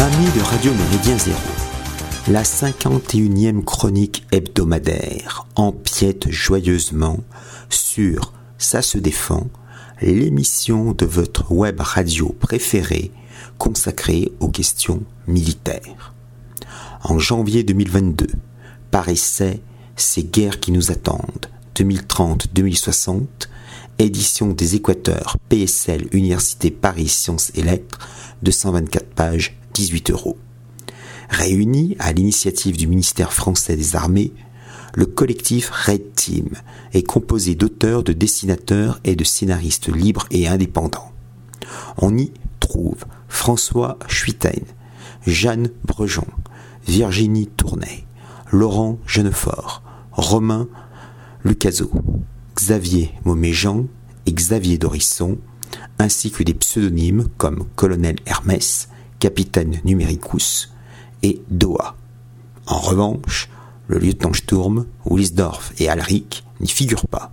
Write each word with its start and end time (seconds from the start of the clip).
Amis 0.00 0.30
de 0.34 0.40
Radio 0.40 0.72
Méridien 0.72 1.18
Zéro, 1.18 1.36
la 2.28 2.42
51e 2.42 3.62
chronique 3.62 4.26
hebdomadaire 4.32 5.46
empiète 5.56 6.30
joyeusement 6.30 7.18
sur 7.68 8.32
Ça 8.56 8.80
se 8.80 8.96
défend, 8.96 9.48
l'émission 10.00 10.92
de 10.92 11.04
votre 11.04 11.52
web 11.52 11.80
radio 11.80 12.34
préférée 12.40 13.10
consacrée 13.58 14.32
aux 14.40 14.48
questions 14.48 15.02
militaires. 15.26 16.14
En 17.02 17.18
janvier 17.18 17.62
2022, 17.62 18.26
paraissait 18.90 19.60
Ces 19.96 20.24
guerres 20.24 20.60
qui 20.60 20.72
nous 20.72 20.90
attendent, 20.90 21.50
2030-2060, 21.76 23.26
édition 23.98 24.48
des 24.48 24.76
Équateurs 24.76 25.36
PSL 25.50 26.08
Université 26.12 26.70
Paris 26.70 27.08
Sciences 27.08 27.52
et 27.54 27.62
Lettres, 27.62 27.98
224 28.42 29.04
pages, 29.08 29.59
18 29.74 30.10
euros. 30.10 30.38
Réuni 31.28 31.96
à 31.98 32.12
l'initiative 32.12 32.76
du 32.76 32.86
ministère 32.86 33.32
français 33.32 33.76
des 33.76 33.96
Armées, 33.96 34.32
le 34.94 35.06
collectif 35.06 35.70
Red 35.70 36.14
Team 36.14 36.48
est 36.92 37.04
composé 37.04 37.54
d'auteurs, 37.54 38.02
de 38.02 38.12
dessinateurs 38.12 39.00
et 39.04 39.14
de 39.14 39.24
scénaristes 39.24 39.88
libres 39.88 40.26
et 40.30 40.48
indépendants. 40.48 41.12
On 41.98 42.16
y 42.18 42.32
trouve 42.58 43.04
François 43.28 43.98
Schuiten, 44.08 44.64
Jeanne 45.26 45.70
Brejon, 45.84 46.26
Virginie 46.86 47.46
Tournay, 47.46 48.04
Laurent 48.50 48.98
Genefort, 49.06 49.82
Romain 50.12 50.68
Lucaso, 51.44 51.90
Xavier 52.56 53.12
Mauméjean 53.24 53.86
et 54.26 54.32
Xavier 54.32 54.76
Dorisson, 54.76 55.38
ainsi 55.98 56.30
que 56.30 56.42
des 56.42 56.54
pseudonymes 56.54 57.28
comme 57.36 57.64
Colonel 57.76 58.16
Hermès, 58.26 58.88
Capitaine 59.20 59.80
Numericus 59.84 60.72
et 61.22 61.40
Doha. 61.50 61.94
En 62.66 62.78
revanche, 62.78 63.48
le 63.86 63.98
lieutenant 63.98 64.32
Sturm, 64.32 64.86
Wilsdorf 65.04 65.72
et 65.78 65.88
Alric 65.88 66.44
n'y 66.60 66.68
figurent 66.68 67.06
pas. 67.06 67.30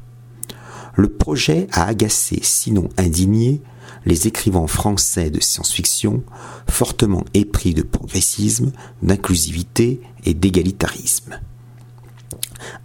Le 0.96 1.10
projet 1.10 1.68
a 1.72 1.86
agacé, 1.86 2.40
sinon 2.44 2.90
indigné, 2.98 3.62
les 4.06 4.28
écrivains 4.28 4.68
français 4.68 5.30
de 5.30 5.42
science-fiction, 5.42 6.24
fortement 6.70 7.24
épris 7.34 7.74
de 7.74 7.84
progressisme, 7.84 8.72
d'inclusivité 9.02 10.02
et 10.26 10.34
d'égalitarisme. 10.34 11.40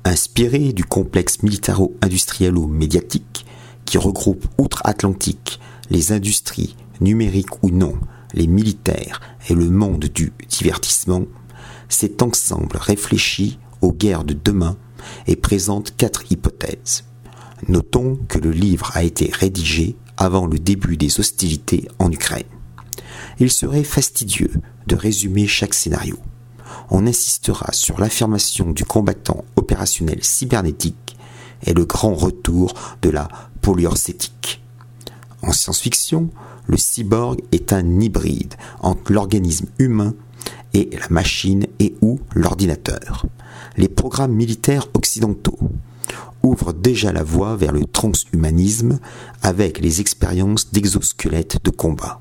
Inspiré 0.05 0.72
du 0.72 0.84
complexe 0.84 1.42
militaro-industriello-médiatique 1.42 3.47
qui 3.84 3.98
regroupe 3.98 4.47
outre-Atlantique 4.59 5.61
les 5.91 6.12
industries, 6.12 6.77
numériques 7.00 7.62
ou 7.62 7.70
non, 7.70 7.98
les 8.34 8.47
militaires 8.47 9.20
et 9.48 9.55
le 9.55 9.70
monde 9.70 10.05
du 10.06 10.33
divertissement, 10.48 11.25
cet 11.88 12.22
ensemble 12.22 12.77
réfléchit 12.77 13.58
aux 13.80 13.92
guerres 13.92 14.25
de 14.25 14.34
demain 14.34 14.77
et 15.27 15.36
présente 15.36 15.97
quatre 15.97 16.30
hypothèses. 16.30 17.05
Notons 17.69 18.19
que 18.28 18.38
le 18.38 18.50
livre 18.50 18.91
a 18.94 19.03
été 19.03 19.31
rédigé 19.32 19.97
avant 20.16 20.47
le 20.47 20.59
début 20.59 20.97
des 20.97 21.21
hostilités 21.21 21.88
en 21.98 22.10
Ukraine. 22.10 22.47
Il 23.38 23.50
serait 23.50 23.84
fastidieux 23.84 24.53
de 24.87 24.97
résumer 24.97 25.47
chaque 25.47 25.75
scénario. 25.75 26.19
On 26.91 27.06
insistera 27.06 27.72
sur 27.72 28.00
l'affirmation 28.00 28.71
du 28.71 28.84
combattant 28.84 29.44
opérationnel 29.56 30.22
cybernétique 30.22 31.16
et 31.65 31.75
le 31.75 31.84
grand 31.84 32.15
retour 32.15 32.75
de 33.03 33.10
la 33.10 33.28
polyorcétique. 33.60 34.62
En 35.42 35.53
science-fiction, 35.53 36.31
le 36.67 36.77
cyborg 36.77 37.41
est 37.53 37.73
un 37.73 38.00
hybride 38.00 38.55
entre 38.81 39.12
l'organisme 39.12 39.67
humain 39.78 40.15
et 40.75 40.91
la 40.99 41.09
machine 41.11 41.67
et 41.78 41.95
ou 42.00 42.21
l'ordinateur. 42.34 43.27
Les 43.77 43.89
programmes 43.89 44.33
militaires 44.33 44.89
occidentaux 44.95 45.59
ouvrent 46.43 46.72
déjà 46.72 47.12
la 47.12 47.22
voie 47.22 47.56
vers 47.56 47.72
le 47.72 47.84
transhumanisme 47.84 48.99
avec 49.43 49.78
les 49.81 50.01
expériences 50.01 50.72
d'exosquelettes 50.72 51.65
de 51.65 51.71
combat. 51.71 52.21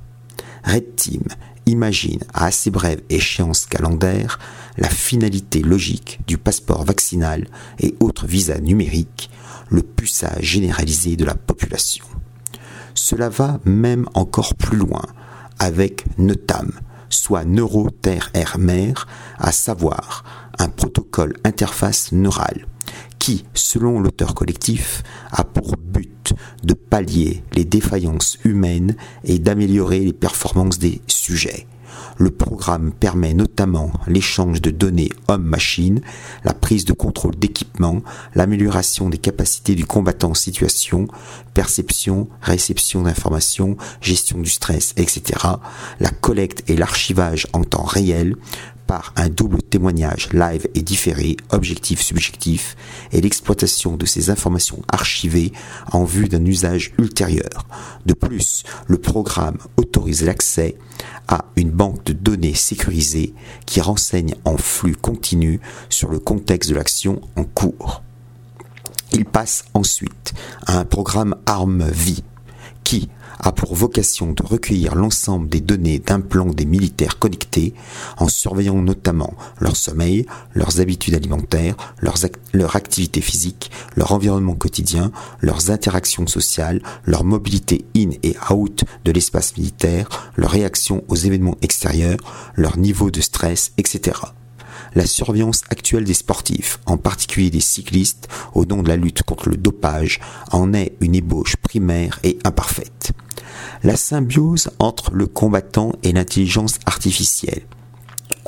Red 0.64 0.96
Team 0.96 1.24
imagine 1.66 2.20
à 2.34 2.46
assez 2.46 2.70
brève 2.70 3.02
échéance 3.10 3.66
calendaire 3.66 4.40
la 4.78 4.90
finalité 4.90 5.62
logique 5.62 6.20
du 6.28 6.38
passeport 6.38 6.84
vaccinal 6.84 7.48
et 7.80 7.96
autres 8.00 8.28
visas 8.28 8.60
numériques, 8.60 9.30
le 9.70 9.82
puçage 9.82 10.44
généralisé 10.44 11.16
de 11.16 11.26
la 11.26 11.36
population. 11.36 12.06
Cela 12.94 13.30
va 13.30 13.60
même 13.66 14.08
encore 14.14 14.56
plus 14.56 14.78
loin 14.78 15.04
avec 15.60 16.06
NETAM, 16.18 16.72
soit 17.10 17.46
neuro 17.46 17.90
terre 17.90 18.32
mer 18.58 19.08
à 19.38 19.52
savoir 19.52 20.24
un 20.60 20.70
protocole 20.70 21.36
interface 21.44 22.12
neurale 22.12 22.66
qui, 23.20 23.46
selon 23.54 24.00
l'auteur 24.00 24.34
collectif, 24.34 25.04
a 25.32 25.44
pour 25.44 25.78
but 25.78 26.34
de 26.64 26.74
pallier 26.74 27.44
les 27.54 27.66
défaillances 27.66 28.40
humaines 28.44 28.96
et 29.24 29.38
d'améliorer 29.38 30.00
les 30.00 30.14
performances 30.14 30.80
des 30.80 31.02
sujets. 31.06 31.68
Le 32.18 32.30
programme 32.30 32.92
permet 32.92 33.34
notamment 33.34 33.92
l'échange 34.08 34.62
de 34.62 34.72
données 34.72 35.10
homme-machine, 35.28 36.02
la 36.44 36.54
prise 36.54 36.86
de 36.86 36.94
contrôle 36.94 37.36
d'équipement, 37.36 38.02
l'amélioration 38.36 39.10
des 39.10 39.18
capacités 39.18 39.76
du 39.76 39.86
combattant 39.86 40.32
en 40.32 40.36
situation, 40.36 41.08
perception, 41.54 42.28
réception 42.42 43.04
d'informations, 43.04 43.78
gestion 44.02 44.40
du 44.40 44.50
stress, 44.50 44.94
etc., 44.98 45.40
la 46.00 46.10
collecte 46.10 46.64
et 46.70 46.76
l'archivage 46.76 47.48
en 47.54 47.64
temps 47.64 47.84
réel, 47.84 48.36
un 49.16 49.30
double 49.30 49.62
témoignage 49.62 50.30
live 50.34 50.68
et 50.76 50.82
différé, 50.82 51.38
objectif-subjectif, 51.52 52.76
et 53.12 53.22
l'exploitation 53.22 53.96
de 53.96 54.06
ces 54.06 54.30
informations 54.30 54.82
archivées 54.92 55.54
en 55.92 56.04
vue 56.04 56.28
d'un 56.28 56.44
usage 56.46 56.94
ultérieur. 56.98 57.68
De 58.06 58.14
plus, 58.14 58.64
le 58.88 58.98
programme 58.98 59.58
autorise 59.78 60.24
l'accès 60.24 60.76
à 61.28 61.46
une 61.56 61.72
banque 61.72 62.04
de 62.04 62.14
données 62.14 62.54
sécurisée 62.54 63.34
qui 63.66 63.82
renseigne 63.82 64.36
en 64.46 64.58
flux 64.58 64.96
continu 64.96 65.62
sur 65.90 66.10
le 66.10 66.20
contexte 66.20 66.70
de 66.70 66.76
l'action 66.76 67.22
en 67.36 67.44
cours. 67.44 68.02
Il 69.14 69.26
passe 69.26 69.66
ensuite 69.74 70.34
à 70.66 70.80
un 70.80 70.86
programme 70.86 71.36
ARM-Vie 71.46 72.24
qui, 72.84 73.10
a 73.42 73.52
pour 73.52 73.76
vocation 73.76 74.32
de 74.32 74.44
recueillir 74.44 74.96
l'ensemble 74.96 75.50
des 75.50 75.62
données 75.62 76.00
d'un 76.00 76.22
plan 76.22 76.46
des 76.46 76.66
militaires 76.66 77.20
connectés 77.20 77.74
en 78.18 78.28
surveillant 78.28 78.82
notamment 78.82 79.34
leur 79.60 79.76
sommeil, 79.76 80.26
leurs 80.54 80.80
habitudes 80.80 81.16
alimentaires, 81.16 81.76
leurs 82.00 82.18
leur 82.54 82.76
activité 82.76 83.20
physique, 83.20 83.72
leur 83.96 84.12
environnement 84.12 84.56
quotidien, 84.56 85.12
leurs 85.40 85.72
interactions 85.72 86.28
sociales, 86.28 86.82
leur 87.06 87.24
mobilité 87.24 87.84
in 87.96 88.12
et 88.24 88.36
out 88.52 88.84
de 89.04 89.12
l'espace 89.12 89.58
militaire, 89.58 90.08
leur 90.36 90.52
réaction 90.52 91.04
aux 91.08 91.16
événements 91.16 91.58
extérieurs, 91.62 92.20
leur 92.56 92.78
niveau 92.78 93.12
de 93.12 93.22
stress, 93.22 93.72
etc 93.78 94.14
la 94.94 95.06
surveillance 95.06 95.62
actuelle 95.70 96.04
des 96.04 96.14
sportifs, 96.14 96.80
en 96.86 96.98
particulier 96.98 97.50
des 97.50 97.62
cyclistes, 97.62 98.28
au 98.54 98.66
nom 98.66 98.84
de 98.84 98.90
la 98.90 98.98
lutte 98.98 99.24
contre 99.24 99.50
le 99.50 99.58
dopage, 99.58 100.20
en 100.52 100.74
est 100.74 100.96
une 101.00 101.16
ébauche 101.16 101.56
primaire 101.56 102.20
et 102.24 102.38
imparfaite 102.44 103.14
la 103.84 103.96
symbiose 103.96 104.70
entre 104.80 105.14
le 105.14 105.28
combattant 105.28 105.94
et 106.04 106.12
l'intelligence 106.12 106.80
artificielle 106.86 107.64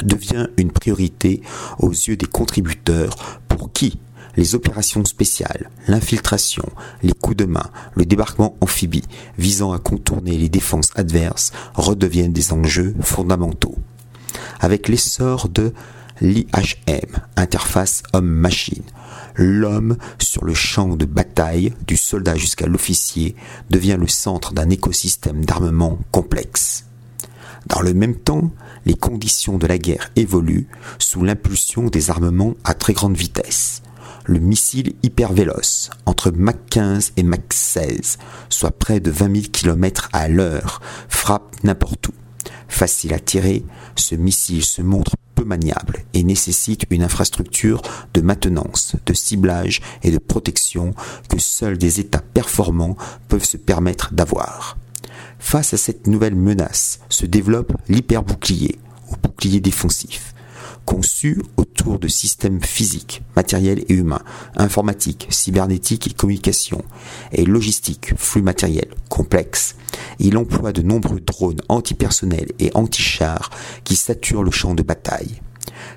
devient 0.01 0.47
une 0.57 0.71
priorité 0.71 1.41
aux 1.79 1.91
yeux 1.91 2.17
des 2.17 2.25
contributeurs 2.25 3.15
pour 3.47 3.71
qui 3.71 3.99
les 4.35 4.55
opérations 4.55 5.05
spéciales, 5.05 5.69
l'infiltration, 5.87 6.65
les 7.03 7.13
coups 7.13 7.37
de 7.37 7.45
main, 7.45 7.69
le 7.93 8.05
débarquement 8.05 8.55
amphibie 8.61 9.03
visant 9.37 9.73
à 9.73 9.79
contourner 9.79 10.37
les 10.37 10.49
défenses 10.49 10.89
adverses 10.95 11.51
redeviennent 11.75 12.33
des 12.33 12.51
enjeux 12.51 12.95
fondamentaux. 13.01 13.75
Avec 14.59 14.87
l'essor 14.87 15.49
de 15.49 15.73
l'IHM, 16.21 17.19
interface 17.35 18.01
homme-machine, 18.13 18.83
l'homme 19.35 19.97
sur 20.19 20.45
le 20.45 20.53
champ 20.53 20.95
de 20.95 21.05
bataille, 21.05 21.73
du 21.87 21.97
soldat 21.97 22.35
jusqu'à 22.35 22.67
l'officier, 22.67 23.35
devient 23.69 23.97
le 23.99 24.07
centre 24.07 24.53
d'un 24.53 24.69
écosystème 24.69 25.45
d'armement 25.45 25.97
complexe. 26.11 26.85
Dans 27.67 27.81
le 27.81 27.93
même 27.93 28.15
temps, 28.15 28.51
les 28.85 28.95
conditions 28.95 29.57
de 29.57 29.67
la 29.67 29.77
guerre 29.77 30.11
évoluent 30.15 30.67
sous 30.99 31.23
l'impulsion 31.23 31.85
des 31.85 32.09
armements 32.09 32.55
à 32.63 32.73
très 32.73 32.93
grande 32.93 33.15
vitesse. 33.15 33.81
Le 34.25 34.39
missile 34.39 34.93
hypervéloce, 35.03 35.89
entre 36.05 36.31
Mach 36.31 36.55
15 36.69 37.13
et 37.17 37.23
Mach 37.23 37.41
16, 37.49 38.17
soit 38.49 38.71
près 38.71 38.99
de 38.99 39.11
20 39.11 39.35
000 39.35 39.47
km 39.51 40.09
à 40.13 40.27
l'heure, 40.27 40.81
frappe 41.09 41.55
n'importe 41.63 42.07
où. 42.07 42.13
Facile 42.67 43.13
à 43.13 43.19
tirer, 43.19 43.65
ce 43.95 44.15
missile 44.15 44.63
se 44.63 44.81
montre 44.81 45.15
maniable 45.43 46.03
et 46.13 46.23
nécessite 46.23 46.85
une 46.89 47.03
infrastructure 47.03 47.81
de 48.13 48.21
maintenance, 48.21 48.95
de 49.05 49.13
ciblage 49.13 49.81
et 50.03 50.11
de 50.11 50.17
protection 50.17 50.93
que 51.29 51.39
seuls 51.39 51.77
des 51.77 51.99
États 51.99 52.21
performants 52.33 52.97
peuvent 53.27 53.43
se 53.43 53.57
permettre 53.57 54.13
d'avoir. 54.13 54.77
Face 55.39 55.73
à 55.73 55.77
cette 55.77 56.07
nouvelle 56.07 56.35
menace 56.35 56.99
se 57.09 57.25
développe 57.25 57.73
l'hyperbouclier, 57.89 58.79
bouclier 59.21 59.59
défensif. 59.59 60.32
Conçu 60.85 61.41
autour 61.57 61.97
de 61.97 62.07
systèmes 62.07 62.61
physiques, 62.61 63.21
matériels 63.35 63.83
et 63.87 63.93
humains, 63.93 64.23
informatiques, 64.55 65.27
cybernétiques 65.29 66.07
et 66.07 66.13
communication, 66.13 66.83
et 67.31 67.45
logistique, 67.45 68.13
flux 68.17 68.41
matériel, 68.41 68.87
complexe, 69.09 69.75
il 70.19 70.37
emploie 70.37 70.73
de 70.73 70.81
nombreux 70.81 71.19
drones 71.19 71.61
antipersonnels 71.69 72.51
et 72.59 72.71
anti-chars 72.73 73.49
qui 73.83 73.95
saturent 73.95 74.43
le 74.43 74.51
champ 74.51 74.73
de 74.73 74.83
bataille. 74.83 75.41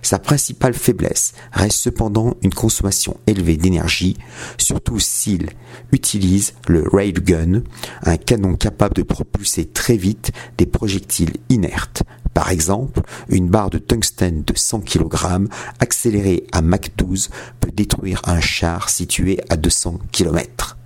Sa 0.03 0.19
principale 0.19 0.75
faiblesse 0.75 1.33
reste 1.53 1.79
cependant 1.79 2.35
une 2.43 2.55
consommation 2.55 3.17
élevée 3.27 3.57
d'énergie, 3.57 4.17
surtout 4.59 4.99
s'il 4.99 5.51
utilise 5.93 6.55
le 6.69 6.85
railgun, 6.91 7.63
un 8.03 8.17
canon 8.17 8.55
capable 8.55 8.95
de 8.95 9.03
propulser 9.03 9.67
très 9.67 9.97
vite 9.97 10.33
des 10.59 10.67
projectiles 10.67 11.37
inertes. 11.49 12.03
Par 12.35 12.51
exemple, 12.51 13.01
une 13.29 13.49
barre 13.49 13.71
de 13.71 13.79
tungstène 13.79 14.43
de 14.45 14.53
100 14.55 14.81
kg 14.81 15.49
accélérée 15.81 16.47
à 16.53 16.61
Mach 16.61 16.91
12 16.97 17.31
peut 17.61 17.71
détruire 17.71 18.21
un 18.27 18.41
char 18.41 18.91
situé 18.91 19.41
à 19.49 19.57
200 19.57 20.01
km. 20.13 20.77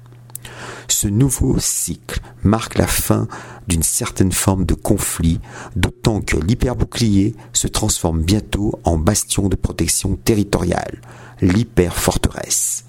Ce 0.90 1.06
nouveau 1.06 1.56
cycle 1.60 2.20
marque 2.42 2.76
la 2.76 2.88
fin 2.88 3.28
d'une 3.68 3.84
certaine 3.84 4.32
forme 4.32 4.66
de 4.66 4.74
conflit, 4.74 5.40
d'autant 5.76 6.20
que 6.20 6.36
l'hyperbouclier 6.36 7.36
se 7.52 7.68
transforme 7.68 8.22
bientôt 8.22 8.78
en 8.82 8.98
bastion 8.98 9.48
de 9.48 9.54
protection 9.54 10.16
territoriale, 10.16 11.00
l'hyperforteresse. 11.40 12.86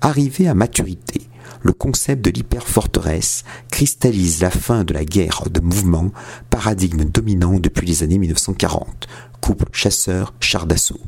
Arrivé 0.00 0.48
à 0.48 0.54
maturité, 0.54 1.22
le 1.62 1.72
concept 1.72 2.24
de 2.24 2.30
l'hyperforteresse 2.30 3.44
cristallise 3.70 4.42
la 4.42 4.50
fin 4.50 4.82
de 4.82 4.92
la 4.92 5.04
guerre 5.04 5.44
de 5.48 5.60
mouvement, 5.60 6.10
paradigme 6.50 7.04
dominant 7.04 7.60
depuis 7.60 7.86
les 7.86 8.02
années 8.02 8.18
1940, 8.18 9.06
couple 9.40 9.66
chasseur-char 9.72 10.66
d'assaut 10.66 11.00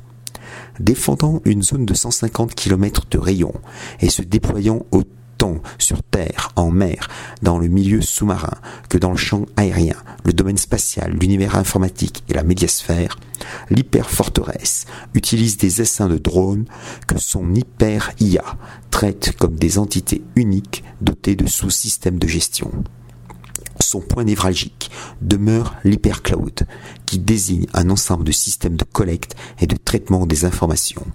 défendant 0.80 1.42
une 1.44 1.62
zone 1.62 1.84
de 1.84 1.92
150 1.92 2.54
km 2.54 3.06
de 3.10 3.18
rayon 3.18 3.52
et 4.00 4.08
se 4.08 4.22
déployant 4.22 4.86
au 4.92 5.02
tant 5.38 5.62
sur 5.78 6.02
Terre, 6.02 6.50
en 6.56 6.70
mer, 6.70 7.08
dans 7.42 7.58
le 7.58 7.68
milieu 7.68 8.02
sous-marin 8.02 8.58
que 8.88 8.98
dans 8.98 9.12
le 9.12 9.16
champ 9.16 9.46
aérien, 9.56 9.96
le 10.24 10.32
domaine 10.32 10.58
spatial, 10.58 11.12
l'univers 11.12 11.56
informatique 11.56 12.24
et 12.28 12.34
la 12.34 12.42
médiasphère, 12.42 13.16
l'hyperforteresse 13.70 14.86
utilise 15.14 15.56
des 15.56 15.80
essaims 15.80 16.08
de 16.08 16.18
drones 16.18 16.66
que 17.06 17.18
son 17.18 17.54
hyper-IA 17.54 18.44
traite 18.90 19.36
comme 19.38 19.56
des 19.56 19.78
entités 19.78 20.22
uniques 20.36 20.84
dotées 21.00 21.36
de 21.36 21.46
sous-systèmes 21.46 22.18
de 22.18 22.26
gestion. 22.26 22.70
Son 23.80 24.00
point 24.00 24.24
névralgique 24.24 24.90
demeure 25.22 25.76
l'hypercloud, 25.84 26.66
qui 27.06 27.18
désigne 27.18 27.66
un 27.74 27.90
ensemble 27.90 28.24
de 28.24 28.32
systèmes 28.32 28.76
de 28.76 28.84
collecte 28.84 29.36
et 29.60 29.66
de 29.66 29.76
traitement 29.76 30.26
des 30.26 30.44
informations. 30.44 31.06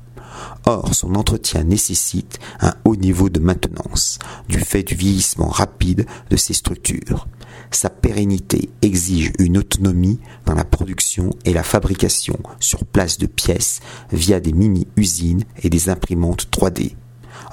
Or, 0.65 0.93
son 0.93 1.15
entretien 1.15 1.63
nécessite 1.63 2.39
un 2.59 2.73
haut 2.85 2.95
niveau 2.95 3.29
de 3.29 3.39
maintenance, 3.39 4.19
du 4.47 4.59
fait 4.59 4.83
du 4.83 4.95
vieillissement 4.95 5.49
rapide 5.49 6.05
de 6.29 6.35
ses 6.35 6.53
structures. 6.53 7.27
Sa 7.71 7.89
pérennité 7.89 8.69
exige 8.81 9.33
une 9.39 9.57
autonomie 9.57 10.19
dans 10.45 10.53
la 10.53 10.63
production 10.63 11.31
et 11.43 11.53
la 11.53 11.63
fabrication 11.63 12.37
sur 12.59 12.85
place 12.85 13.17
de 13.17 13.25
pièces 13.25 13.79
via 14.11 14.39
des 14.39 14.53
mini-usines 14.53 15.43
et 15.61 15.69
des 15.69 15.89
imprimantes 15.89 16.47
3D. 16.51 16.95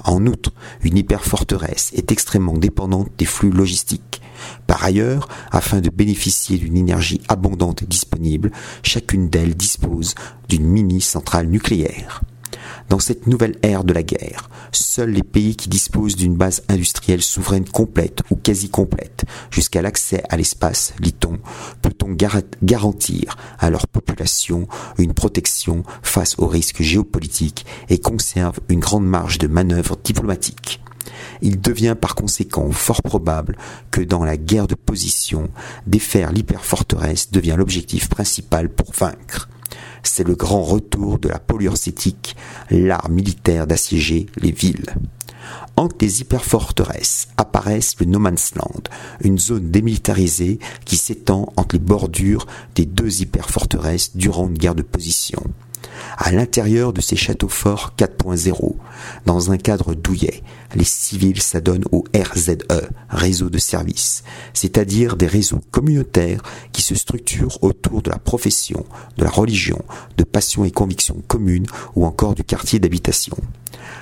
En 0.03 0.25
outre, 0.25 0.53
une 0.83 0.97
hyperforteresse 0.97 1.91
est 1.95 2.11
extrêmement 2.11 2.57
dépendante 2.57 3.09
des 3.17 3.25
flux 3.25 3.51
logistiques. 3.51 4.21
Par 4.67 4.83
ailleurs, 4.83 5.27
afin 5.51 5.81
de 5.81 5.89
bénéficier 5.89 6.57
d'une 6.57 6.77
énergie 6.77 7.21
abondante 7.27 7.83
disponible, 7.83 8.51
chacune 8.83 9.29
d'elles 9.29 9.55
dispose 9.55 10.15
d'une 10.49 10.65
mini-centrale 10.65 11.47
nucléaire. 11.47 12.21
Dans 12.89 12.99
cette 12.99 13.27
nouvelle 13.27 13.57
ère 13.63 13.83
de 13.83 13.93
la 13.93 14.03
guerre, 14.03 14.49
seuls 14.71 15.11
les 15.11 15.23
pays 15.23 15.55
qui 15.55 15.69
disposent 15.69 16.15
d'une 16.15 16.35
base 16.35 16.63
industrielle 16.67 17.21
souveraine 17.21 17.67
complète 17.67 18.21
ou 18.29 18.35
quasi 18.35 18.69
complète, 18.69 19.23
jusqu'à 19.49 19.81
l'accès 19.81 20.23
à 20.29 20.37
l'espace, 20.37 20.93
lit-on, 20.99 21.39
peut-on 21.81 22.15
garantir 22.61 23.35
à 23.59 23.69
leur 23.69 23.87
population 23.87 24.67
une 24.97 25.13
protection 25.13 25.83
face 26.01 26.35
aux 26.37 26.47
risques 26.47 26.81
géopolitiques 26.81 27.65
et 27.89 27.99
conserve 27.99 28.59
une 28.69 28.79
grande 28.79 29.05
marge 29.05 29.37
de 29.37 29.47
manœuvre 29.47 29.97
diplomatique. 30.03 30.81
Il 31.41 31.59
devient 31.59 31.95
par 31.99 32.15
conséquent 32.15 32.71
fort 32.71 33.01
probable 33.01 33.57
que 33.89 34.01
dans 34.01 34.23
la 34.23 34.37
guerre 34.37 34.67
de 34.67 34.75
position, 34.75 35.49
défaire 35.87 36.31
l'hyperforteresse 36.31 37.31
devient 37.31 37.55
l'objectif 37.57 38.09
principal 38.09 38.69
pour 38.69 38.91
vaincre 38.93 39.49
c'est 40.03 40.27
le 40.27 40.35
grand 40.35 40.63
retour 40.63 41.19
de 41.19 41.29
la 41.29 41.39
polyurcétique, 41.39 42.35
l'art 42.69 43.09
militaire 43.09 43.67
d'assiéger 43.67 44.27
les 44.37 44.51
villes. 44.51 44.95
Entre 45.75 45.95
les 46.01 46.21
hyperforteresses 46.21 47.27
apparaissent 47.37 47.99
le 47.99 48.05
No 48.05 48.19
Land, 48.19 48.83
une 49.21 49.39
zone 49.39 49.71
démilitarisée 49.71 50.59
qui 50.85 50.97
s'étend 50.97 51.51
entre 51.55 51.75
les 51.75 51.79
bordures 51.79 52.45
des 52.75 52.85
deux 52.85 53.21
hyperforteresses 53.21 54.15
durant 54.15 54.47
une 54.47 54.57
guerre 54.57 54.75
de 54.75 54.81
position 54.81 55.41
à 56.17 56.31
l'intérieur 56.31 56.93
de 56.93 57.01
ces 57.01 57.15
châteaux 57.15 57.47
forts 57.47 57.93
4.0, 57.97 58.75
dans 59.25 59.51
un 59.51 59.57
cadre 59.57 59.93
douillet, 59.93 60.43
les 60.75 60.83
civils 60.83 61.41
s'adonnent 61.41 61.85
au 61.91 62.03
RZE, 62.15 62.57
réseau 63.09 63.49
de 63.49 63.57
services, 63.57 64.23
c'est-à-dire 64.53 65.17
des 65.17 65.27
réseaux 65.27 65.61
communautaires 65.71 66.41
qui 66.71 66.81
se 66.81 66.95
structurent 66.95 67.61
autour 67.63 68.01
de 68.01 68.09
la 68.09 68.19
profession, 68.19 68.85
de 69.17 69.23
la 69.23 69.29
religion, 69.29 69.83
de 70.17 70.23
passions 70.23 70.65
et 70.65 70.71
convictions 70.71 71.21
communes 71.27 71.67
ou 71.95 72.05
encore 72.05 72.35
du 72.35 72.43
quartier 72.43 72.79
d'habitation. 72.79 73.37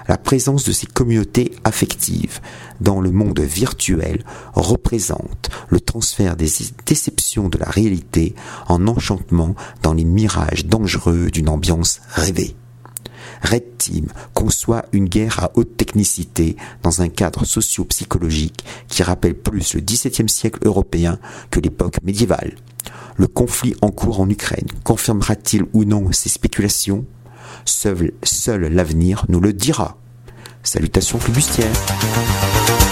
La 0.07 0.17
présence 0.17 0.63
de 0.63 0.71
ces 0.71 0.87
communautés 0.87 1.51
affectives 1.63 2.39
dans 2.81 3.01
le 3.01 3.11
monde 3.11 3.39
virtuel 3.39 4.23
représente 4.53 5.49
le 5.69 5.79
transfert 5.79 6.35
des 6.35 6.49
déceptions 6.85 7.49
de 7.49 7.57
la 7.57 7.69
réalité 7.69 8.35
en 8.67 8.87
enchantement 8.87 9.55
dans 9.81 9.93
les 9.93 10.05
mirages 10.05 10.65
dangereux 10.65 11.29
d'une 11.31 11.49
ambiance 11.49 12.01
rêvée. 12.09 12.55
Red 13.41 13.77
Team 13.77 14.07
conçoit 14.33 14.85
une 14.91 15.07
guerre 15.07 15.43
à 15.43 15.51
haute 15.55 15.77
technicité 15.77 16.55
dans 16.83 17.01
un 17.01 17.09
cadre 17.09 17.45
socio-psychologique 17.45 18.65
qui 18.87 19.03
rappelle 19.03 19.35
plus 19.35 19.75
le 19.75 19.81
XVIIe 19.81 20.29
siècle 20.29 20.59
européen 20.65 21.19
que 21.49 21.59
l'époque 21.59 22.01
médiévale. 22.03 22.55
Le 23.17 23.27
conflit 23.27 23.75
en 23.81 23.91
cours 23.91 24.21
en 24.21 24.29
Ukraine 24.29 24.67
confirmera-t-il 24.83 25.65
ou 25.73 25.83
non 25.83 26.11
ces 26.11 26.29
spéculations? 26.29 27.05
Seul, 27.65 28.13
seul 28.23 28.61
l'avenir 28.73 29.25
nous 29.29 29.39
le 29.39 29.53
dira. 29.53 29.97
Salutations 30.63 31.19
flibustières. 31.19 32.88